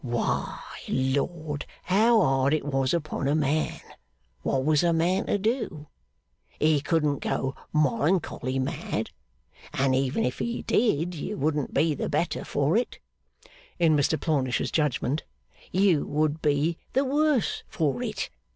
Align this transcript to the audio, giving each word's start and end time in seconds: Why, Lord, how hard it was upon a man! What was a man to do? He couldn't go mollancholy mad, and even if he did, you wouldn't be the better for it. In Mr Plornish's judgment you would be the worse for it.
Why, 0.03 0.59
Lord, 0.87 1.67
how 1.83 2.19
hard 2.21 2.55
it 2.55 2.65
was 2.65 2.91
upon 2.91 3.27
a 3.27 3.35
man! 3.35 3.81
What 4.41 4.65
was 4.65 4.81
a 4.81 4.91
man 4.93 5.27
to 5.27 5.37
do? 5.37 5.89
He 6.59 6.81
couldn't 6.81 7.19
go 7.19 7.53
mollancholy 7.71 8.57
mad, 8.57 9.11
and 9.73 9.93
even 9.93 10.25
if 10.25 10.39
he 10.39 10.63
did, 10.63 11.13
you 11.13 11.37
wouldn't 11.37 11.75
be 11.75 11.93
the 11.93 12.09
better 12.09 12.43
for 12.43 12.75
it. 12.75 12.97
In 13.77 13.95
Mr 13.95 14.19
Plornish's 14.19 14.71
judgment 14.71 15.21
you 15.71 16.07
would 16.07 16.41
be 16.41 16.79
the 16.93 17.05
worse 17.05 17.61
for 17.69 18.01
it. 18.01 18.31